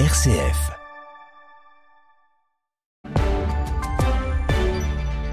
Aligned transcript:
RCF. 0.00 0.72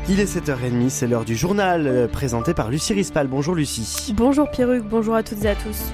Il 0.07 0.19
est 0.19 0.25
7h30, 0.25 0.89
c'est 0.89 1.07
l'heure 1.07 1.26
du 1.26 1.36
journal 1.36 1.88
euh, 1.88 2.07
présenté 2.07 2.54
par 2.54 2.70
Lucie 2.70 2.94
Rispal. 2.94 3.26
Bonjour 3.26 3.55
Lucie. 3.55 4.13
Bonjour 4.16 4.52
Pierruc, 4.52 4.84
bonjour 4.84 5.16
à 5.16 5.24
toutes 5.24 5.44
et 5.46 5.50
à 5.50 5.55
tous. 5.55 5.92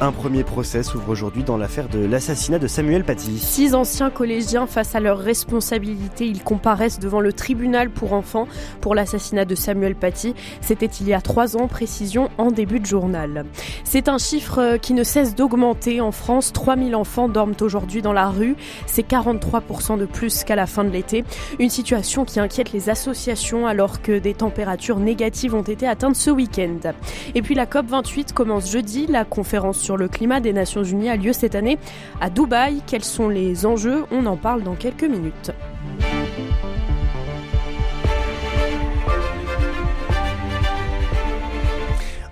Un 0.00 0.12
premier 0.12 0.44
procès 0.44 0.84
s'ouvre 0.84 1.08
aujourd'hui 1.08 1.42
dans 1.42 1.56
l'affaire 1.56 1.88
de 1.88 1.98
l'assassinat 1.98 2.60
de 2.60 2.68
Samuel 2.68 3.02
Paty. 3.02 3.36
Six 3.36 3.74
anciens 3.74 4.10
collégiens 4.10 4.68
face 4.68 4.94
à 4.94 5.00
leurs 5.00 5.18
responsabilités, 5.18 6.24
ils 6.24 6.44
comparaissent 6.44 7.00
devant 7.00 7.18
le 7.18 7.32
tribunal 7.32 7.90
pour 7.90 8.12
enfants 8.12 8.46
pour 8.80 8.94
l'assassinat 8.94 9.44
de 9.44 9.56
Samuel 9.56 9.96
Paty. 9.96 10.36
C'était 10.60 10.86
il 10.86 11.08
y 11.08 11.14
a 11.14 11.20
trois 11.20 11.56
ans, 11.56 11.66
précision 11.66 12.30
en 12.38 12.52
début 12.52 12.78
de 12.78 12.86
journal. 12.86 13.44
C'est 13.82 14.08
un 14.08 14.18
chiffre 14.18 14.76
qui 14.76 14.94
ne 14.94 15.02
cesse 15.02 15.34
d'augmenter 15.34 16.00
en 16.00 16.12
France. 16.12 16.52
3000 16.52 16.94
enfants 16.94 17.28
dorment 17.28 17.56
aujourd'hui 17.60 18.00
dans 18.00 18.12
la 18.12 18.28
rue. 18.28 18.54
C'est 18.86 19.04
43% 19.04 19.98
de 19.98 20.06
plus 20.06 20.44
qu'à 20.44 20.54
la 20.54 20.66
fin 20.66 20.84
de 20.84 20.90
l'été. 20.90 21.24
Une 21.58 21.70
situation 21.70 22.24
qui 22.24 22.38
inquiète 22.38 22.70
les 22.70 22.88
associations 22.88 23.66
alors 23.66 24.00
que 24.00 24.20
des 24.20 24.34
températures 24.34 25.00
négatives 25.00 25.56
ont 25.56 25.62
été 25.62 25.88
atteintes 25.88 26.14
ce 26.14 26.30
week-end. 26.30 26.92
Et 27.34 27.42
puis 27.42 27.56
la 27.56 27.66
COP28 27.66 28.32
commence 28.32 28.70
jeudi. 28.70 29.08
La 29.08 29.24
conférence 29.24 29.87
sur 29.88 29.96
le 29.96 30.06
climat 30.06 30.40
des 30.40 30.52
Nations 30.52 30.84
Unies 30.84 31.08
a 31.08 31.16
lieu 31.16 31.32
cette 31.32 31.54
année 31.54 31.78
à 32.20 32.28
Dubaï. 32.28 32.82
Quels 32.86 33.04
sont 33.04 33.30
les 33.30 33.64
enjeux? 33.64 34.04
On 34.10 34.26
en 34.26 34.36
parle 34.36 34.62
dans 34.62 34.74
quelques 34.74 35.04
minutes. 35.04 35.50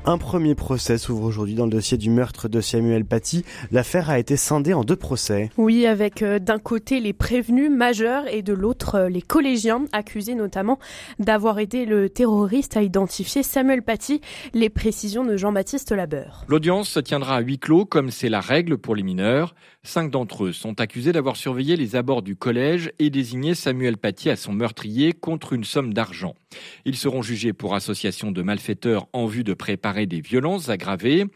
Un 0.08 0.18
premier 0.18 0.54
procès 0.54 0.98
s'ouvre 0.98 1.24
aujourd'hui 1.24 1.54
dans 1.56 1.64
le 1.64 1.70
dossier 1.72 1.98
du 1.98 2.10
meurtre 2.10 2.48
de 2.48 2.60
Samuel 2.60 3.04
Paty. 3.04 3.44
L'affaire 3.72 4.08
a 4.08 4.20
été 4.20 4.36
scindée 4.36 4.72
en 4.72 4.84
deux 4.84 4.94
procès. 4.94 5.50
Oui, 5.56 5.84
avec 5.84 6.22
euh, 6.22 6.38
d'un 6.38 6.60
côté 6.60 7.00
les 7.00 7.12
prévenus 7.12 7.72
majeurs 7.72 8.22
et 8.32 8.42
de 8.42 8.52
l'autre 8.52 8.94
euh, 8.94 9.08
les 9.08 9.20
collégiens, 9.20 9.84
accusés 9.90 10.36
notamment 10.36 10.78
d'avoir 11.18 11.58
été 11.58 11.86
le 11.86 12.08
terroriste 12.08 12.76
à 12.76 12.84
identifier 12.84 13.42
Samuel 13.42 13.82
Paty. 13.82 14.20
Les 14.54 14.70
précisions 14.70 15.24
de 15.24 15.36
Jean-Baptiste 15.36 15.90
Labeur. 15.90 16.44
L'audience 16.46 16.88
se 16.88 17.00
tiendra 17.00 17.38
à 17.38 17.40
huis 17.40 17.58
clos 17.58 17.84
comme 17.84 18.12
c'est 18.12 18.28
la 18.28 18.40
règle 18.40 18.78
pour 18.78 18.94
les 18.94 19.02
mineurs. 19.02 19.56
Cinq 19.82 20.12
d'entre 20.12 20.44
eux 20.44 20.52
sont 20.52 20.80
accusés 20.80 21.10
d'avoir 21.10 21.34
surveillé 21.34 21.74
les 21.74 21.96
abords 21.96 22.22
du 22.22 22.36
collège 22.36 22.92
et 23.00 23.10
désigné 23.10 23.56
Samuel 23.56 23.96
Paty 23.96 24.30
à 24.30 24.36
son 24.36 24.52
meurtrier 24.52 25.12
contre 25.14 25.52
une 25.52 25.64
somme 25.64 25.92
d'argent. 25.92 26.36
Ils 26.84 26.96
seront 26.96 27.22
jugés 27.22 27.52
pour 27.52 27.74
association 27.74 28.32
de 28.32 28.42
malfaiteurs 28.42 29.08
en 29.12 29.26
vue 29.26 29.44
de 29.44 29.54
préparer 29.54 30.06
des 30.06 30.20
violences 30.20 30.68
aggravées. 30.68 31.26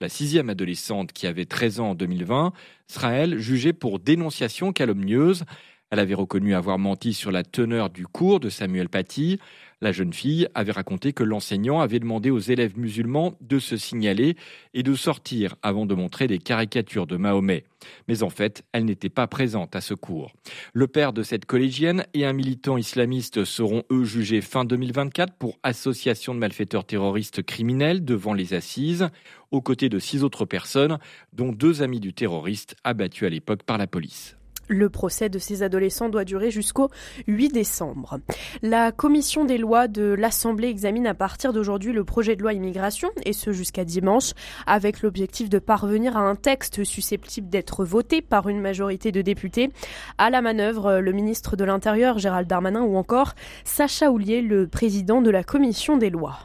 La 0.00 0.08
sixième 0.08 0.50
adolescente, 0.50 1.12
qui 1.12 1.26
avait 1.26 1.46
13 1.46 1.80
ans 1.80 1.90
en 1.90 1.94
2020, 1.94 2.52
sera, 2.86 3.12
elle, 3.12 3.38
jugée 3.38 3.72
pour 3.72 3.98
dénonciation 3.98 4.72
calomnieuse. 4.72 5.44
Elle 5.90 6.00
avait 6.00 6.14
reconnu 6.14 6.52
avoir 6.54 6.78
menti 6.78 7.14
sur 7.14 7.30
la 7.30 7.44
teneur 7.44 7.90
du 7.90 8.08
cours 8.08 8.40
de 8.40 8.48
Samuel 8.48 8.88
Paty. 8.88 9.38
La 9.80 9.92
jeune 9.92 10.12
fille 10.12 10.48
avait 10.54 10.72
raconté 10.72 11.12
que 11.12 11.22
l'enseignant 11.22 11.78
avait 11.80 12.00
demandé 12.00 12.30
aux 12.30 12.40
élèves 12.40 12.76
musulmans 12.76 13.34
de 13.40 13.60
se 13.60 13.76
signaler 13.76 14.36
et 14.74 14.82
de 14.82 14.94
sortir 14.94 15.54
avant 15.62 15.86
de 15.86 15.94
montrer 15.94 16.26
des 16.26 16.38
caricatures 16.38 17.06
de 17.06 17.16
Mahomet. 17.16 17.64
Mais 18.08 18.24
en 18.24 18.30
fait, 18.30 18.64
elle 18.72 18.86
n'était 18.86 19.10
pas 19.10 19.28
présente 19.28 19.76
à 19.76 19.80
ce 19.80 19.94
cours. 19.94 20.32
Le 20.72 20.88
père 20.88 21.12
de 21.12 21.22
cette 21.22 21.44
collégienne 21.44 22.04
et 22.14 22.26
un 22.26 22.32
militant 22.32 22.78
islamiste 22.78 23.44
seront 23.44 23.84
eux 23.92 24.04
jugés 24.04 24.40
fin 24.40 24.64
2024 24.64 25.34
pour 25.34 25.56
association 25.62 26.34
de 26.34 26.40
malfaiteurs 26.40 26.84
terroristes 26.84 27.44
criminels 27.44 28.04
devant 28.04 28.34
les 28.34 28.54
assises, 28.54 29.08
aux 29.52 29.62
côtés 29.62 29.88
de 29.88 30.00
six 30.00 30.24
autres 30.24 30.46
personnes, 30.46 30.98
dont 31.32 31.52
deux 31.52 31.82
amis 31.82 32.00
du 32.00 32.12
terroriste 32.12 32.74
abattus 32.82 33.22
à 33.22 33.30
l'époque 33.30 33.62
par 33.62 33.78
la 33.78 33.86
police. 33.86 34.36
Le 34.68 34.88
procès 34.88 35.28
de 35.28 35.38
ces 35.38 35.62
adolescents 35.62 36.08
doit 36.08 36.24
durer 36.24 36.50
jusqu'au 36.50 36.90
8 37.26 37.50
décembre. 37.50 38.18
La 38.62 38.92
commission 38.92 39.44
des 39.44 39.58
lois 39.58 39.88
de 39.88 40.14
l'Assemblée 40.18 40.68
examine 40.68 41.06
à 41.06 41.14
partir 41.14 41.52
d'aujourd'hui 41.52 41.92
le 41.92 42.04
projet 42.04 42.36
de 42.36 42.42
loi 42.42 42.52
immigration, 42.52 43.10
et 43.24 43.32
ce 43.32 43.52
jusqu'à 43.52 43.84
dimanche, 43.84 44.32
avec 44.66 45.02
l'objectif 45.02 45.48
de 45.48 45.58
parvenir 45.58 46.16
à 46.16 46.20
un 46.20 46.34
texte 46.34 46.84
susceptible 46.84 47.48
d'être 47.48 47.84
voté 47.84 48.22
par 48.22 48.48
une 48.48 48.60
majorité 48.60 49.12
de 49.12 49.22
députés. 49.22 49.70
À 50.18 50.30
la 50.30 50.42
manœuvre, 50.42 50.98
le 50.98 51.12
ministre 51.12 51.56
de 51.56 51.64
l'Intérieur, 51.64 52.18
Gérald 52.18 52.48
Darmanin, 52.48 52.82
ou 52.82 52.96
encore 52.96 53.34
Sacha 53.64 54.10
Houlier, 54.10 54.42
le 54.42 54.66
président 54.66 55.22
de 55.22 55.30
la 55.30 55.44
commission 55.44 55.96
des 55.96 56.10
lois. 56.10 56.38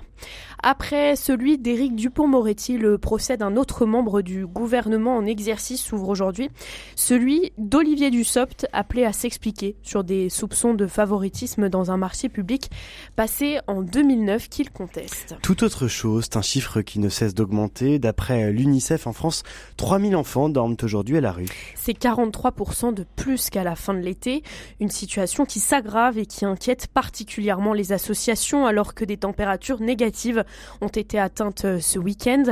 Après 0.64 1.16
celui 1.16 1.58
d'Éric 1.58 1.96
Dupont-Moretti, 1.96 2.78
le 2.78 3.00
procès 3.00 3.36
d'un 3.36 3.58
autre 3.58 3.88
membre 3.88 4.22
du 4.22 4.46
gouvernement 4.46 5.18
en 5.18 5.26
exercice 5.26 5.82
s'ouvre 5.82 6.08
aujourd'hui. 6.10 6.52
Celui 6.96 7.52
d'Olivier 7.58 8.12
Dussopt, 8.12 8.68
appelé 8.72 9.04
à 9.04 9.12
s'expliquer 9.12 9.76
sur 9.82 10.04
des 10.04 10.30
soupçons 10.30 10.76
de 10.76 10.86
favoritisme 10.86 11.68
dans 11.68 11.90
un 11.90 11.98
marché 11.98 12.30
public 12.30 12.70
passé 13.16 13.58
en 13.66 13.82
2009 13.82 14.50
qu'il 14.50 14.70
conteste. 14.70 15.36
Tout 15.42 15.64
autre 15.64 15.88
chose, 15.88 16.26
c'est 16.26 16.38
un 16.38 16.44
chiffre 16.44 16.82
qui 16.82 17.00
ne 17.00 17.10
cesse 17.10 17.34
d'augmenter. 17.34 17.98
D'après 17.98 18.52
l'UNICEF 18.52 19.08
en 19.08 19.14
France, 19.14 19.42
3000 19.78 20.16
enfants 20.16 20.48
dorment 20.48 20.78
aujourd'hui 20.84 21.18
à 21.18 21.22
la 21.22 21.32
rue. 21.32 21.74
C'est 21.74 21.98
43% 21.98 22.94
de 22.94 23.04
plus 23.16 23.50
qu'à 23.50 23.64
la 23.64 23.76
fin 23.76 23.96
de 23.96 24.00
l'été. 24.00 24.44
Une 24.80 24.92
situation 24.92 25.46
qui 25.46 25.60
s'aggrave 25.60 26.20
et 26.20 26.28
qui 26.28 26.46
inquiète 26.46 26.86
particulièrement 26.88 27.74
les 27.74 27.94
associations 27.94 28.68
alors 28.68 28.94
que 28.94 29.06
des 29.06 29.18
températures 29.18 29.82
négatives 29.82 30.44
ont 30.82 30.88
été 30.88 31.20
atteintes 31.20 31.66
euh, 31.66 31.80
ce 31.80 32.00
week-end. 32.00 32.44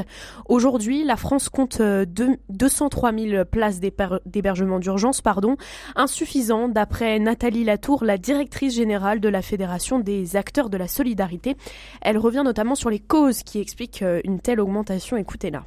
Aujourd'hui, 0.47 1.03
la 1.03 1.15
France 1.15 1.49
compte 1.49 1.81
203 1.81 3.11
euh, 3.11 3.29
000 3.29 3.45
places 3.45 3.79
d'hébergement 3.79 4.79
d'urgence, 4.79 5.21
pardon, 5.21 5.57
insuffisant 5.95 6.67
d'après 6.67 7.19
Nathalie 7.19 7.63
Latour, 7.63 8.03
la 8.03 8.17
directrice 8.17 8.75
générale 8.75 9.19
de 9.19 9.29
la 9.29 9.41
Fédération 9.41 9.99
des 9.99 10.35
acteurs 10.35 10.69
de 10.69 10.77
la 10.77 10.87
solidarité. 10.87 11.55
Elle 12.01 12.17
revient 12.17 12.43
notamment 12.43 12.75
sur 12.75 12.89
les 12.89 12.99
causes 12.99 13.43
qui 13.43 13.59
expliquent 13.59 14.01
euh, 14.01 14.21
une 14.23 14.39
telle 14.39 14.59
augmentation. 14.59 15.17
Écoutez-la. 15.17 15.63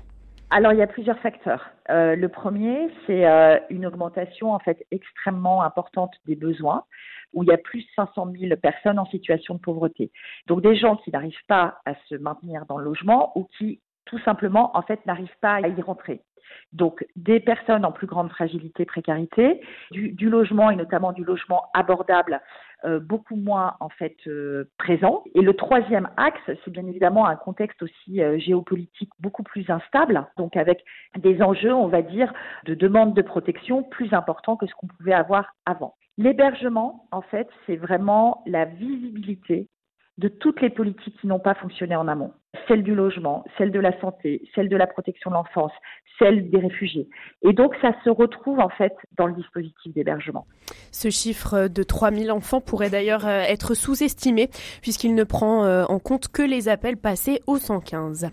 Alors, 0.55 0.75
il 0.75 0.79
y 0.79 0.83
a 0.83 0.87
plusieurs 0.87 1.19
facteurs. 1.21 1.71
Euh, 1.89 2.15
le 2.15 2.29
premier, 2.29 2.91
c'est 3.07 3.25
une 3.71 3.87
augmentation 3.87 4.53
en 4.53 4.59
fait 4.59 4.85
extrêmement 4.91 5.63
importante 5.63 6.13
des 6.27 6.37
besoins 6.37 6.85
où 7.33 7.43
il 7.43 7.49
y 7.49 7.53
a 7.53 7.57
plus 7.57 7.81
de 7.81 7.89
500 7.97 8.33
000 8.39 8.57
personnes 8.61 8.99
en 8.99 9.07
situation 9.07 9.55
de 9.55 9.61
pauvreté. 9.61 10.13
Donc 10.49 10.61
des 10.61 10.77
gens 10.77 10.97
qui 10.97 11.11
n'arrivent 11.11 11.47
pas 11.49 11.81
à 11.87 11.95
se 12.07 12.17
maintenir 12.17 12.67
dans 12.67 12.77
le 12.77 12.85
logement 12.85 13.33
ou 13.35 13.49
qui 13.57 13.81
tout 14.05 14.19
simplement 14.27 14.77
en 14.77 14.83
fait 14.83 15.07
n'arrivent 15.07 15.39
pas 15.41 15.55
à 15.55 15.69
y 15.69 15.81
rentrer. 15.81 16.21
Donc 16.75 17.07
des 17.17 17.41
personnes 17.41 17.87
en 17.87 17.93
plus 17.93 18.07
grande 18.07 18.29
fragilité, 18.29 18.85
précarité, 18.85 19.63
du, 19.91 20.13
du 20.13 20.29
logement 20.29 20.69
et 20.69 20.77
notamment 20.77 21.13
du 21.13 21.25
logement 21.25 21.71
abordable 21.73 22.43
euh, 22.85 22.99
beaucoup 23.01 23.37
moins 23.37 23.77
en 23.81 23.89
fait 23.89 24.17
euh, 24.27 24.71
présent. 24.79 25.23
Et 25.35 25.41
le 25.41 25.55
troisième 25.55 26.09
axe, 26.17 26.41
c'est 26.47 26.71
bien 26.71 26.87
évidemment 26.87 27.27
un 27.27 27.37
contexte 27.37 27.83
aussi 27.83 28.23
euh, 28.23 28.39
géopolitique 28.39 29.11
beaucoup 29.21 29.43
plus 29.43 29.69
instable, 29.71 30.27
donc 30.37 30.57
avec 30.57 30.85
des 31.19 31.43
enjeux, 31.43 31.73
on 31.73 31.89
va 31.89 32.03
dire, 32.03 32.33
de 32.65 32.75
demande 32.75 33.15
de 33.15 33.23
protection 33.23 33.83
plus 33.83 34.13
importants 34.13 34.57
que 34.57 34.67
ce 34.67 34.75
qu'on 34.75 34.89
pouvait 34.89 35.15
avoir 35.15 35.55
avant. 35.67 35.95
L'hébergement, 36.19 37.07
en 37.11 37.23
fait, 37.23 37.49
c'est 37.67 37.77
vraiment 37.77 38.43
la 38.47 38.65
visibilité 38.65 39.69
de 40.19 40.29
toutes 40.29 40.61
les 40.61 40.71
politiques 40.71 41.19
qui 41.21 41.27
n'ont 41.27 41.39
pas 41.39 41.55
fonctionné 41.55 41.97
en 41.97 42.09
amont. 42.09 42.33
Celle 42.69 42.83
du 42.83 42.95
logement, 42.95 43.45
celle 43.57 43.71
de 43.71 43.81
la 43.81 43.99
santé, 44.01 44.43
celle 44.55 44.69
de 44.69 44.77
la 44.77 44.87
protection 44.87 45.31
de 45.31 45.37
l'enfance, 45.37 45.73
celle 46.19 46.51
des 46.51 46.59
réfugiés. 46.59 47.09
Et 47.43 47.53
donc 47.53 47.75
ça 47.81 47.93
se 48.05 48.11
retrouve 48.11 48.61
en 48.61 48.69
fait 48.69 48.93
dans 49.17 49.27
le 49.27 49.35
dispositif 49.35 49.93
d'hébergement. 49.93 50.47
Ce 50.91 51.11
chiffre 51.11 51.69
de 51.69 51.83
3000 51.83 52.31
enfants 52.31 52.61
pourrait 52.61 52.91
d'ailleurs 52.91 53.27
euh, 53.27 53.41
être 53.43 53.75
sous-estimé 53.75 54.51
puisqu'il 54.83 55.15
ne 55.15 55.25
prend 55.25 55.65
euh, 55.65 55.85
en 55.89 55.99
compte 55.99 56.29
que 56.29 56.43
les 56.43 56.69
appels 56.69 56.97
passés 56.97 57.41
au 57.47 57.57
115. 57.57 58.31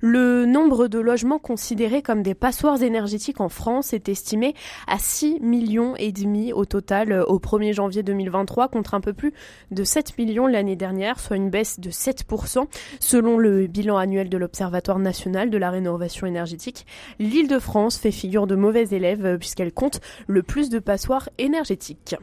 Le 0.00 0.44
nombre 0.46 0.88
de 0.88 0.98
logements 0.98 1.38
considérés 1.38 2.02
comme 2.02 2.22
des 2.22 2.34
passoires 2.34 2.82
énergétiques 2.82 3.40
en 3.40 3.48
France 3.48 3.92
est 3.92 4.08
estimé 4.08 4.54
à 4.86 4.98
6 4.98 5.40
millions 5.40 5.94
et 5.96 6.12
demi 6.12 6.52
au 6.52 6.64
total 6.64 7.12
euh, 7.12 7.24
au 7.24 7.38
1er 7.38 7.72
janvier 7.72 8.02
2023 8.02 8.68
contre 8.68 8.94
un 8.94 9.00
peu 9.00 9.12
plus 9.12 9.32
de 9.70 9.84
7 9.84 10.18
millions 10.18 10.46
l'année 10.46 10.76
dernière, 10.76 11.20
soit 11.20 11.36
une 11.36 11.50
baisse 11.50 11.78
de 11.78 11.90
7% 11.90 12.66
selon 12.98 13.38
le 13.38 13.59
bilan 13.68 13.96
annuel 13.96 14.28
de 14.28 14.38
l'Observatoire 14.38 14.98
national 14.98 15.50
de 15.50 15.58
la 15.58 15.70
rénovation 15.70 16.26
énergétique. 16.26 16.86
L'Île-de-France 17.18 17.98
fait 17.98 18.10
figure 18.10 18.46
de 18.46 18.56
mauvais 18.56 18.88
élève 18.90 19.38
puisqu'elle 19.38 19.72
compte 19.72 20.00
le 20.26 20.42
plus 20.42 20.70
de 20.70 20.78
passoires 20.78 21.28
énergétiques. 21.38 22.16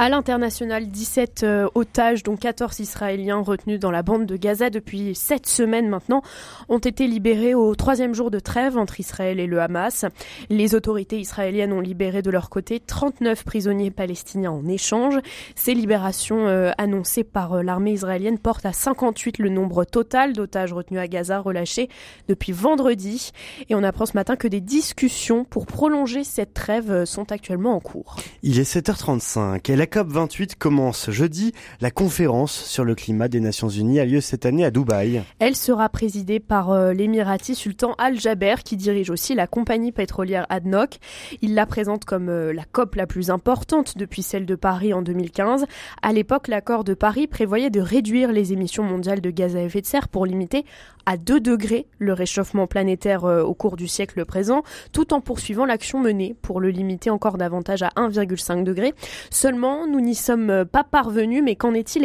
À 0.00 0.08
l'international, 0.08 0.86
17 0.86 1.42
euh, 1.42 1.68
otages, 1.74 2.22
dont 2.22 2.36
14 2.36 2.78
Israéliens 2.78 3.40
retenus 3.40 3.80
dans 3.80 3.90
la 3.90 4.04
bande 4.04 4.26
de 4.26 4.36
Gaza 4.36 4.70
depuis 4.70 5.12
7 5.16 5.44
semaines 5.44 5.88
maintenant, 5.88 6.22
ont 6.68 6.78
été 6.78 7.08
libérés 7.08 7.56
au 7.56 7.74
troisième 7.74 8.14
jour 8.14 8.30
de 8.30 8.38
trêve 8.38 8.78
entre 8.78 9.00
Israël 9.00 9.40
et 9.40 9.48
le 9.48 9.60
Hamas. 9.60 10.04
Les 10.50 10.76
autorités 10.76 11.18
israéliennes 11.18 11.72
ont 11.72 11.80
libéré 11.80 12.22
de 12.22 12.30
leur 12.30 12.48
côté 12.48 12.78
39 12.78 13.42
prisonniers 13.42 13.90
palestiniens 13.90 14.52
en 14.52 14.68
échange. 14.68 15.18
Ces 15.56 15.74
libérations 15.74 16.46
euh, 16.46 16.70
annoncées 16.78 17.24
par 17.24 17.54
euh, 17.54 17.62
l'armée 17.64 17.90
israélienne 17.90 18.38
portent 18.38 18.66
à 18.66 18.72
58 18.72 19.38
le 19.38 19.48
nombre 19.48 19.82
total 19.82 20.32
d'otages 20.32 20.72
retenus 20.72 21.00
à 21.00 21.08
Gaza 21.08 21.40
relâchés 21.40 21.88
depuis 22.28 22.52
vendredi. 22.52 23.32
Et 23.68 23.74
on 23.74 23.82
apprend 23.82 24.06
ce 24.06 24.16
matin 24.16 24.36
que 24.36 24.46
des 24.46 24.60
discussions 24.60 25.42
pour 25.42 25.66
prolonger 25.66 26.22
cette 26.22 26.54
trêve 26.54 27.04
sont 27.04 27.32
actuellement 27.32 27.74
en 27.74 27.80
cours. 27.80 28.14
Il 28.44 28.60
est 28.60 28.76
7h35. 28.76 29.60
Elle 29.68 29.87
COP28 29.88 30.54
commence 30.56 31.10
jeudi. 31.10 31.52
La 31.80 31.90
conférence 31.90 32.52
sur 32.52 32.84
le 32.84 32.94
climat 32.94 33.28
des 33.28 33.40
Nations 33.40 33.68
Unies 33.68 33.98
a 33.98 34.04
lieu 34.04 34.20
cette 34.20 34.46
année 34.46 34.64
à 34.64 34.70
Dubaï. 34.70 35.22
Elle 35.40 35.56
sera 35.56 35.88
présidée 35.88 36.38
par 36.38 36.70
euh, 36.70 36.92
l'émirati 36.92 37.54
Sultan 37.54 37.94
Al-Jaber 37.98 38.56
qui 38.64 38.76
dirige 38.76 39.10
aussi 39.10 39.34
la 39.34 39.46
compagnie 39.46 39.90
pétrolière 39.90 40.46
ADNOC. 40.50 40.98
Il 41.42 41.54
la 41.54 41.66
présente 41.66 42.04
comme 42.04 42.28
euh, 42.28 42.52
la 42.52 42.64
COP 42.64 42.94
la 42.94 43.06
plus 43.06 43.30
importante 43.30 43.98
depuis 43.98 44.22
celle 44.22 44.46
de 44.46 44.54
Paris 44.54 44.92
en 44.92 45.02
2015. 45.02 45.64
À 46.02 46.12
l'époque, 46.12 46.48
l'accord 46.48 46.84
de 46.84 46.94
Paris 46.94 47.26
prévoyait 47.26 47.70
de 47.70 47.80
réduire 47.80 48.32
les 48.32 48.52
émissions 48.52 48.84
mondiales 48.84 49.20
de 49.20 49.30
gaz 49.30 49.56
à 49.56 49.62
effet 49.62 49.80
de 49.80 49.86
serre 49.86 50.08
pour 50.08 50.26
limiter 50.26 50.64
à 51.06 51.16
2 51.16 51.40
degrés 51.40 51.86
le 51.98 52.12
réchauffement 52.12 52.66
planétaire 52.66 53.24
euh, 53.24 53.42
au 53.42 53.54
cours 53.54 53.76
du 53.76 53.88
siècle 53.88 54.24
présent, 54.26 54.62
tout 54.92 55.14
en 55.14 55.22
poursuivant 55.22 55.64
l'action 55.64 56.00
menée 56.00 56.36
pour 56.42 56.60
le 56.60 56.68
limiter 56.68 57.08
encore 57.08 57.38
davantage 57.38 57.82
à 57.82 57.88
1,5 57.96 58.62
degré. 58.62 58.92
Seulement, 59.30 59.77
nous 59.86 60.00
n'y 60.00 60.14
sommes 60.14 60.50
euh, 60.50 60.64
pas 60.64 60.84
parvenus, 60.84 61.42
mais 61.42 61.56
qu'en 61.56 61.74
est-il 61.74 62.04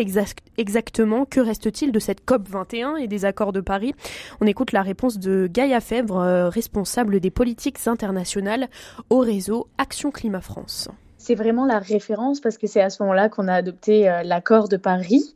exactement? 0.57 1.25
Que 1.25 1.39
reste-t-il 1.39 1.91
de 1.91 1.99
cette 1.99 2.25
COP 2.25 2.47
21 2.47 2.97
et 2.97 3.07
des 3.07 3.25
accords 3.25 3.53
de 3.53 3.61
Paris? 3.61 3.93
On 4.41 4.47
écoute 4.47 4.71
la 4.71 4.81
réponse 4.81 5.19
de 5.19 5.47
Gaïa 5.51 5.79
Fèvre, 5.79 6.19
euh, 6.19 6.49
responsable 6.49 7.19
des 7.19 7.31
politiques 7.31 7.79
internationales 7.87 8.67
au 9.09 9.19
réseau 9.19 9.67
Action 9.77 10.11
Climat 10.11 10.41
France. 10.41 10.89
C'est 11.17 11.35
vraiment 11.35 11.65
la 11.65 11.79
référence 11.79 12.41
parce 12.41 12.57
que 12.57 12.67
c'est 12.67 12.81
à 12.81 12.89
ce 12.89 13.01
moment-là 13.03 13.29
qu'on 13.29 13.47
a 13.47 13.53
adopté 13.53 14.09
euh, 14.09 14.23
l'accord 14.23 14.67
de 14.67 14.77
Paris 14.77 15.35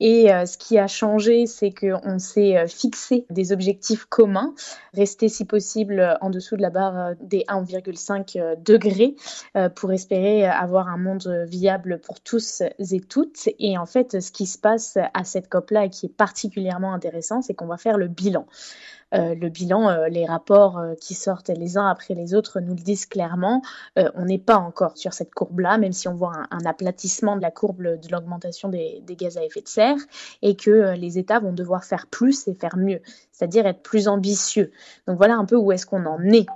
et 0.00 0.32
euh, 0.32 0.46
ce 0.46 0.56
qui 0.58 0.78
a 0.78 0.86
changé, 0.86 1.46
c'est 1.46 1.72
qu'on 1.72 2.18
s'est 2.18 2.56
euh, 2.56 2.66
fixé 2.66 3.26
des 3.30 3.52
objectifs 3.52 4.04
communs, 4.04 4.54
rester 4.94 5.28
si 5.28 5.44
possible 5.44 6.16
en 6.20 6.30
dessous 6.30 6.56
de 6.56 6.62
la 6.62 6.70
barre 6.70 7.14
des 7.20 7.44
1,5 7.48 8.62
degrés 8.62 9.14
pour 9.74 9.92
espérer 9.92 10.46
avoir 10.46 10.88
un 10.88 10.96
monde 10.96 11.44
viable 11.48 12.00
pour 12.00 12.20
tous 12.20 12.62
et 12.62 13.00
toutes. 13.00 13.48
Et 13.58 13.78
en 13.78 13.86
fait, 13.86 14.20
ce 14.20 14.32
qui 14.32 14.46
se 14.46 14.58
passe 14.58 14.98
à 15.14 15.24
cette 15.24 15.48
COP-là 15.48 15.84
et 15.84 15.90
qui 15.90 16.06
est 16.06 16.14
particulièrement 16.14 16.92
intéressant, 16.92 17.42
c'est 17.42 17.54
qu'on 17.54 17.66
va 17.66 17.76
faire 17.76 17.98
le 17.98 18.08
bilan. 18.08 18.46
Euh, 19.14 19.34
le 19.34 19.48
bilan, 19.48 19.88
euh, 19.88 20.08
les 20.08 20.26
rapports 20.26 20.78
euh, 20.78 20.94
qui 20.94 21.14
sortent 21.14 21.48
les 21.48 21.78
uns 21.78 21.88
après 21.88 22.12
les 22.12 22.34
autres 22.34 22.60
nous 22.60 22.74
le 22.74 22.82
disent 22.82 23.06
clairement. 23.06 23.62
on 23.96 24.24
n'est 24.24 24.38
pas 24.38 24.56
encore 24.56 24.96
sur 24.96 25.12
cette 25.12 25.32
courbe-là, 25.34 25.78
même 25.78 25.92
si 25.92 26.08
on 26.08 26.14
voit 26.14 26.32
un, 26.50 26.64
aplatissement 26.66 27.36
de 27.36 27.42
la 27.42 27.50
courbe 27.50 27.82
de 27.82 28.12
l'augmentation 28.12 28.68
des, 28.68 29.02
des, 29.06 29.16
gaz 29.16 29.38
à 29.38 29.44
effet 29.44 29.62
de 29.62 29.68
serre 29.68 29.96
et 30.42 30.56
que 30.56 30.94
les 30.94 31.18
États 31.18 31.40
vont 31.40 31.52
devoir 31.52 31.84
faire 31.84 32.06
plus 32.06 32.46
et 32.48 32.54
faire 32.54 32.76
mieux, 32.76 33.00
c'est-à-dire 33.32 33.66
être 33.66 33.82
plus 33.82 34.08
ambitieux. 34.08 34.70
Donc 35.06 35.16
voilà 35.16 35.36
un 35.36 35.44
peu 35.44 35.56
où 35.56 35.72
est-ce 35.72 35.86
qu'on 35.86 36.04
en 36.06 36.22
est 36.24 36.46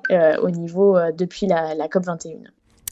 au 0.41 0.51
niveau 0.51 0.99
depuis 1.13 1.47
la, 1.47 1.75
la 1.75 1.89
COP 1.89 2.05
21. 2.05 2.41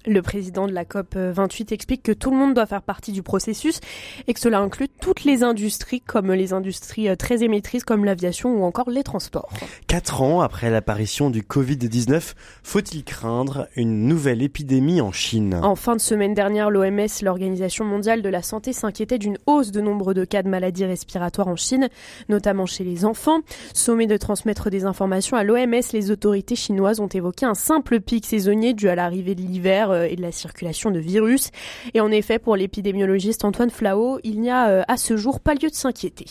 Le 0.06 0.22
président 0.22 0.66
de 0.66 0.72
la 0.72 0.86
COP 0.86 1.14
28 1.14 1.72
explique 1.72 2.02
que 2.02 2.12
tout 2.12 2.30
le 2.30 2.36
monde 2.36 2.54
doit 2.54 2.64
faire 2.64 2.80
partie 2.80 3.12
du 3.12 3.22
processus 3.22 3.80
et 4.26 4.32
que 4.32 4.40
cela 4.40 4.58
inclut 4.58 4.88
toutes 4.88 5.24
les 5.24 5.42
industries 5.42 6.00
comme 6.00 6.32
les 6.32 6.54
industries 6.54 7.10
euh, 7.10 7.16
très 7.16 7.42
émettrices 7.42 7.84
comme 7.84 8.06
l'aviation 8.06 8.56
ou 8.56 8.64
encore 8.64 8.88
les 8.88 9.02
transports. 9.02 9.50
Quatre 9.88 10.22
ans 10.22 10.40
après 10.40 10.70
l'apparition 10.70 11.28
du 11.28 11.42
Covid-19, 11.42 12.32
faut-il 12.62 13.04
craindre 13.04 13.68
une 13.76 14.06
nouvelle 14.06 14.40
épidémie 14.40 15.02
en 15.02 15.12
Chine? 15.12 15.60
En 15.62 15.76
fin 15.76 15.96
de 15.96 16.00
semaine 16.00 16.32
dernière, 16.32 16.70
l'OMS, 16.70 17.06
l'Organisation 17.22 17.84
mondiale 17.84 18.22
de 18.22 18.28
la 18.30 18.42
santé, 18.42 18.72
s'inquiétait 18.72 19.18
d'une 19.18 19.36
hausse 19.46 19.70
de 19.70 19.82
nombre 19.82 20.14
de 20.14 20.24
cas 20.24 20.42
de 20.42 20.48
maladies 20.48 20.86
respiratoires 20.86 21.48
en 21.48 21.56
Chine, 21.56 21.90
notamment 22.30 22.64
chez 22.64 22.84
les 22.84 23.04
enfants. 23.04 23.40
Sommet 23.74 24.06
de 24.06 24.16
transmettre 24.16 24.70
des 24.70 24.86
informations 24.86 25.36
à 25.36 25.44
l'OMS, 25.44 25.82
les 25.92 26.10
autorités 26.10 26.56
chinoises 26.56 27.00
ont 27.00 27.08
évoqué 27.08 27.44
un 27.44 27.54
simple 27.54 28.00
pic 28.00 28.24
saisonnier 28.24 28.72
dû 28.72 28.88
à 28.88 28.94
l'arrivée 28.94 29.34
de 29.34 29.42
l'hiver 29.42 29.89
euh, 29.90 30.04
et 30.04 30.16
de 30.16 30.22
la 30.22 30.32
circulation 30.32 30.90
de 30.90 30.98
virus. 30.98 31.50
Et 31.94 32.00
en 32.00 32.10
effet, 32.10 32.38
pour 32.38 32.56
l'épidémiologiste 32.56 33.44
Antoine 33.44 33.70
Flao, 33.70 34.18
il 34.24 34.40
n'y 34.40 34.50
a 34.50 34.68
euh, 34.68 34.82
à 34.88 34.96
ce 34.96 35.16
jour 35.16 35.40
pas 35.40 35.54
lieu 35.54 35.68
de 35.68 35.74
s'inquiéter. 35.74 36.26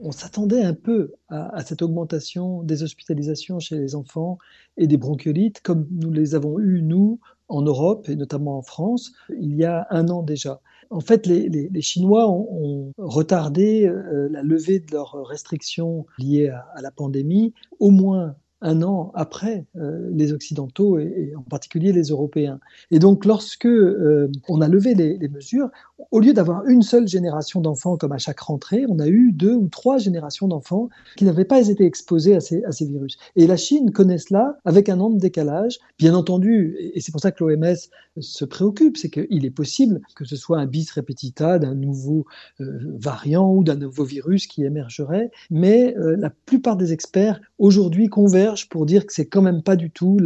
On 0.00 0.12
s'attendait 0.12 0.62
un 0.62 0.74
peu 0.74 1.12
à, 1.28 1.64
cette 1.64 1.82
augmentation 1.82 2.62
des 2.62 2.82
hospitalisations 2.82 3.58
chez 3.58 3.76
les 3.76 3.94
enfants 3.94 4.38
et 4.76 4.86
des 4.86 4.96
bronchiolites, 4.96 5.60
comme 5.62 5.86
nous 5.90 6.12
les 6.12 6.34
avons 6.34 6.58
eues, 6.58 6.82
nous, 6.82 7.20
en 7.48 7.62
Europe 7.62 8.08
et 8.08 8.16
notamment 8.16 8.58
en 8.58 8.62
France, 8.62 9.12
il 9.38 9.54
y 9.54 9.64
a 9.64 9.86
un 9.90 10.08
an 10.08 10.22
déjà. 10.22 10.60
En 10.90 11.00
fait, 11.00 11.26
les, 11.26 11.70
Chinois 11.80 12.28
ont, 12.28 12.92
retardé 12.98 13.86
euh, 13.86 14.28
la 14.30 14.42
levée 14.42 14.80
de 14.80 14.92
leurs 14.92 15.14
restrictions 15.26 16.06
liées 16.18 16.48
à 16.48 16.82
la 16.82 16.90
pandémie 16.90 17.54
au 17.78 17.90
moins 17.90 18.36
un 18.60 18.82
an 18.82 19.12
après 19.14 19.66
euh, 19.76 20.08
les 20.12 20.32
Occidentaux 20.32 20.98
et, 20.98 21.32
en 21.36 21.42
particulier 21.42 21.92
les 21.92 22.04
Européens. 22.08 22.60
Et 22.90 22.98
donc, 22.98 23.24
lorsque 23.24 23.66
euh, 23.66 24.30
on 24.48 24.60
a 24.60 24.68
levé 24.68 24.94
les, 24.94 25.18
les 25.18 25.28
mesures, 25.28 25.70
au 26.10 26.20
lieu 26.20 26.32
d'avoir 26.32 26.66
une 26.66 26.82
seule 26.82 27.06
génération 27.06 27.60
d'enfants 27.60 27.96
comme 27.96 28.12
à 28.12 28.18
chaque 28.18 28.40
rentrée, 28.40 28.84
on 28.88 28.98
a 28.98 29.06
eu 29.06 29.32
deux 29.32 29.54
ou 29.54 29.68
trois 29.68 29.98
générations 29.98 30.48
d'enfants 30.48 30.88
qui 31.16 31.24
n'avaient 31.24 31.44
pas 31.44 31.68
été 31.68 31.84
exposés 31.84 32.34
à 32.34 32.40
ces, 32.40 32.62
virus. 32.80 33.16
Et 33.36 33.46
la 33.46 33.56
Chine 33.56 33.92
connaît 33.92 34.18
cela 34.18 34.58
avec 34.64 34.88
un 34.88 34.98
an 35.00 35.10
de 35.10 35.18
décalage. 35.18 35.78
Bien 35.98 36.14
entendu, 36.14 36.76
et 36.94 37.00
c'est 37.00 37.12
pour 37.12 37.20
ça 37.20 37.30
que 37.30 37.44
l'OMS 37.44 37.76
se 38.18 38.44
préoccupe, 38.44 38.96
c'est 38.96 39.10
qu'il 39.10 39.44
est 39.44 39.50
possible 39.50 40.00
que 40.16 40.24
ce 40.24 40.36
soit 40.36 40.58
un 40.58 40.66
bis 40.66 40.90
repetita 40.90 41.58
d'un 41.58 41.74
nouveau 41.74 42.26
euh, 42.60 42.64
variant 42.98 43.52
ou 43.52 43.64
d'un 43.64 43.76
nouveau 43.76 44.04
virus 44.04 44.46
qui 44.46 44.64
émergerait, 44.64 45.30
mais 45.50 45.94
la 45.96 46.30
plupart 46.30 46.76
des 46.76 46.92
experts 46.92 47.40
aujourd'hui 47.58 48.08
convergent 48.08 48.68
pour 48.68 48.86
dire 48.86 49.06
que 49.06 49.12
c'est 49.12 49.26
quand 49.26 49.42
même 49.42 49.62
pas 49.62 49.76
du 49.76 49.90
tout 49.90 50.18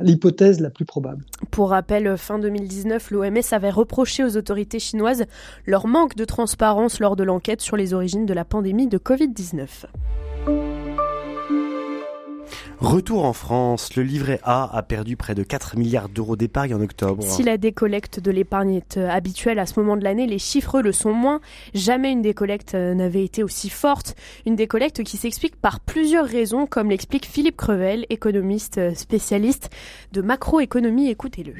l'hypothèse 0.00 0.60
la, 0.60 0.70
plus 0.70 0.84
probable. 0.84 1.24
Pour 1.50 1.70
rappel, 1.70 2.16
fin 2.16 2.38
2019, 2.38 3.10
l'OMS 3.10 3.40
avait 3.50 3.70
reproché 3.70 4.24
aux 4.24 4.36
autorités 4.36 4.78
chinoises 4.78 4.99
leur 5.66 5.86
manque 5.86 6.16
de 6.16 6.24
transparence 6.24 7.00
lors 7.00 7.16
de 7.16 7.24
l'enquête 7.24 7.60
sur 7.60 7.76
les 7.76 7.94
origines 7.94 8.26
de 8.26 8.34
la 8.34 8.44
pandémie 8.44 8.86
de 8.86 8.98
Covid-19. 8.98 9.86
Retour 12.80 13.26
en 13.26 13.34
France, 13.34 13.94
le 13.94 14.02
livret 14.02 14.40
A 14.42 14.74
a 14.74 14.82
perdu 14.82 15.14
près 15.14 15.34
de 15.34 15.42
4 15.42 15.76
milliards 15.76 16.08
d'euros 16.08 16.34
d'épargne 16.34 16.74
en 16.74 16.80
octobre. 16.80 17.22
Si 17.22 17.42
la 17.42 17.58
décollecte 17.58 18.20
de 18.20 18.30
l'épargne 18.30 18.72
est 18.76 18.96
euh, 18.96 19.10
habituelle 19.10 19.58
à 19.58 19.66
ce 19.66 19.78
moment 19.78 19.98
de 19.98 20.02
l'année, 20.02 20.26
les 20.26 20.38
chiffres 20.38 20.80
le 20.80 20.90
sont 20.90 21.12
moins. 21.12 21.42
Jamais 21.74 22.10
une 22.10 22.22
décollecte 22.22 22.74
euh, 22.74 22.94
n'avait 22.94 23.22
été 23.22 23.42
aussi 23.42 23.68
forte. 23.68 24.16
Une 24.46 24.56
décollecte 24.56 25.02
qui 25.02 25.18
s'explique 25.18 25.56
par 25.56 25.80
plusieurs 25.80 26.26
raisons, 26.26 26.66
comme 26.66 26.88
l'explique 26.88 27.26
Philippe 27.26 27.58
Crevel, 27.58 28.06
économiste 28.08 28.78
euh, 28.78 28.94
spécialiste 28.94 29.68
de 30.12 30.22
macroéconomie. 30.22 31.10
Écoutez-le. 31.10 31.52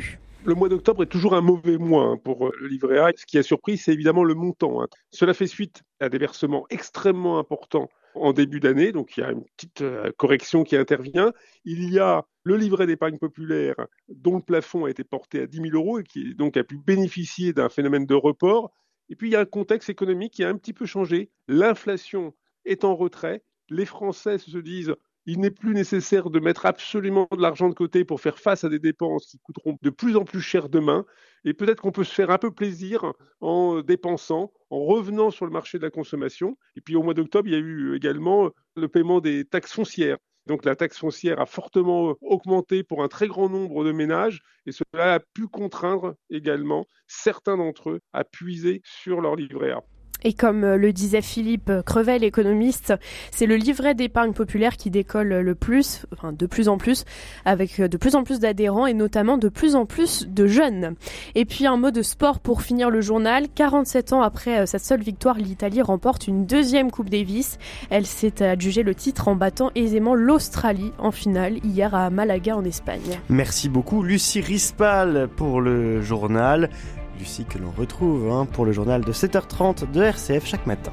Le 0.43 0.55
mois 0.55 0.71
d'octobre 0.71 1.03
est 1.03 1.07
toujours 1.07 1.35
un 1.35 1.43
mauvais 1.43 1.77
mois 1.77 2.05
hein, 2.05 2.17
pour 2.17 2.51
le 2.59 2.67
livret 2.67 2.99
A. 2.99 3.13
Ce 3.15 3.27
qui 3.27 3.37
a 3.37 3.43
surpris, 3.43 3.77
c'est 3.77 3.93
évidemment 3.93 4.25
le 4.25 4.35
montant. 4.35 4.83
Hein. 4.83 4.89
Cela 5.11 5.35
fait 5.35 5.47
suite 5.47 5.83
à 6.01 6.09
des 6.09 6.17
versements 6.17 6.65
extrêmement 6.71 7.39
importants 7.39 7.91
en 8.15 8.33
début 8.33 8.59
d'année, 8.59 8.91
donc 8.91 9.17
il 9.17 9.21
y 9.21 9.23
a 9.23 9.33
une 9.33 9.45
petite 9.45 9.83
euh, 9.83 10.11
correction 10.17 10.65
qui 10.65 10.77
intervient. 10.77 11.33
Il 11.65 11.93
y 11.93 11.99
a 11.99 12.25
le 12.43 12.57
livret 12.57 12.87
d'épargne 12.87 13.19
populaire 13.19 13.77
dont 14.09 14.37
le 14.37 14.43
plafond 14.43 14.87
a 14.87 14.91
été 14.91 15.05
porté 15.05 15.43
à 15.43 15.47
10 15.47 15.59
000 15.59 15.69
euros 15.75 15.99
et 15.99 16.05
qui 16.05 16.35
donc 16.35 16.57
a 16.57 16.65
pu 16.65 16.79
bénéficier 16.79 17.53
d'un 17.53 17.69
phénomène 17.69 18.07
de 18.07 18.15
report. 18.15 18.73
Et 19.11 19.17
puis 19.17 19.29
il 19.29 19.33
y 19.33 19.37
a 19.37 19.41
un 19.41 19.45
contexte 19.45 19.91
économique 19.91 20.33
qui 20.33 20.45
a 20.45 20.49
un 20.49 20.57
petit 20.57 20.73
peu 20.73 20.87
changé. 20.87 21.31
L'inflation 21.49 22.35
est 22.65 22.85
en 22.85 22.97
retrait. 22.97 23.43
Les 23.69 23.85
Français 23.85 24.39
se 24.39 24.59
disent 24.59 24.95
il 25.27 25.41
n'est 25.41 25.51
plus 25.51 25.75
nécessaire 25.75 26.31
de 26.31 26.41
mettre 26.41 26.67
absolument 26.67 27.29
de 27.31 27.41
l'argent 27.41 27.69
de 27.69 27.75
côté 27.75 28.05
pour 28.05 28.21
faire 28.21 28.39
face 28.39 28.65
à 28.65 28.69
des 28.69 28.79
dépenses 28.79 29.27
qui 29.27 29.39
coûteront 29.39 29.77
de 29.81 29.91
plus 29.91 30.17
en 30.17 30.25
plus 30.25 30.41
cher 30.41 30.69
demain. 30.69 31.05
Et 31.45 31.55
peut-être 31.55 31.81
qu'on 31.81 31.93
peut 31.93 32.05
se 32.05 32.15
faire 32.15 32.31
un 32.31 32.39
peu 32.39 32.51
plaisir 32.51 33.13
en 33.41 33.81
dépensant, 33.81 34.53
en 34.71 34.81
revenant 34.85 35.31
sur 35.31 35.47
le 35.47 35.53
marché 35.53 35.79
de 35.79 35.85
la 35.85 35.91
consommation. 35.91 36.57
Et 36.77 36.81
puis 36.81 36.97
au 36.97 37.03
mois 37.03 37.15
d'octobre, 37.15 37.49
il 37.49 37.53
y 37.53 37.57
a 37.57 37.61
eu 37.61 37.95
également 37.95 38.51
le 38.77 38.89
paiement 38.89 39.21
des 39.21 39.45
taxes 39.45 39.73
foncières. 39.73 40.19
Donc 40.47 40.65
la 40.65 40.75
taxe 40.75 40.99
foncière 40.99 41.39
a 41.41 41.47
fortement 41.47 42.17
augmenté 42.23 42.83
pour 42.83 43.03
un 43.03 43.09
très 43.09 43.29
grand 43.29 43.49
nombre 43.49 43.85
de 43.85 43.93
ménages 43.93 44.41
et 44.67 44.73
cela 44.73 45.15
a 45.15 45.21
pu 45.21 45.47
contraindre 45.47 46.15
également 46.31 46.87
certains 47.07 47.57
d'entre 47.57 47.91
eux 47.91 48.01
à 48.13 48.25
puiser 48.25 48.81
sur 48.85 49.21
leur 49.21 49.37
livret 49.37 49.73
A. 49.73 50.00
Et 50.23 50.33
comme 50.33 50.65
euh, 50.65 50.77
le 50.77 50.93
disait 50.93 51.23
Philippe 51.23 51.71
Crevel, 51.85 52.25
économiste, 52.25 52.95
c'est 53.31 53.47
le 53.47 53.57
livret 53.57 53.95
d'épargne 53.95 54.33
populaire 54.33 54.77
qui 54.77 54.91
décolle 54.91 55.29
le 55.29 55.55
plus, 55.55 56.07
enfin 56.13 56.33
de 56.33 56.47
plus 56.47 56.69
en 56.69 56.79
plus, 56.79 57.05
avec 57.45 57.81
de 57.81 57.97
plus 57.97 58.15
en 58.15 58.25
plus 58.25 58.41
d'adhérents 58.41 58.87
et 58.87 58.95
notamment 58.95 59.39
de 59.39 59.49
plus 59.49 59.77
en 59.77 59.87
plus 59.87 60.27
de 60.29 60.47
jeunes. 60.47 60.95
Et 61.35 61.45
puis 61.45 61.67
un 61.67 61.77
mot 61.77 61.91
de 61.91 62.03
sport 62.03 62.41
pour 62.41 62.63
finir 62.63 62.91
le 62.91 63.01
journal. 63.01 63.47
47 63.55 64.13
ans 64.13 64.23
après 64.23 64.67
sa 64.67 64.79
seule 64.79 65.03
victoire, 65.03 65.37
l'Italie 65.37 65.83
remporte 65.83 66.27
une 66.27 66.47
deuxième 66.47 66.91
Coupe 66.91 67.11
Davis. 67.11 67.59
Elle 67.91 68.07
s'est 68.07 68.43
adjugée 68.43 68.83
le 68.83 68.95
titre 68.95 69.29
en 69.29 69.35
battant 69.35 69.71
aisément 69.75 70.15
l'Australie 70.15 70.93
en 70.99 71.11
finale 71.11 71.59
hier 71.65 71.95
à 71.95 72.11
Malaga 72.11 72.57
en 72.57 72.65
Espagne. 72.65 73.19
Merci 73.29 73.69
beaucoup 73.69 74.03
Lucie 74.03 74.41
Rispal 74.41 75.29
pour 75.37 75.61
le 75.61 76.01
journal. 76.03 76.71
Lucie 77.21 77.45
que 77.45 77.59
l'on 77.59 77.71
retrouve 77.71 78.31
hein, 78.31 78.47
pour 78.51 78.65
le 78.65 78.73
journal 78.73 79.05
de 79.05 79.13
7h30 79.13 79.91
de 79.91 80.03
RCF 80.03 80.47
chaque 80.47 80.67
matin. 80.67 80.93